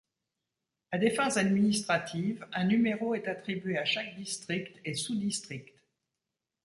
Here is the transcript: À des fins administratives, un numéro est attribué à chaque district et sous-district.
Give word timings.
À 0.91 0.97
des 0.97 1.11
fins 1.11 1.29
administratives, 1.37 2.47
un 2.53 2.63
numéro 2.63 3.13
est 3.13 3.27
attribué 3.27 3.77
à 3.77 3.85
chaque 3.85 4.15
district 4.17 4.79
et 4.83 4.95
sous-district. 4.95 5.75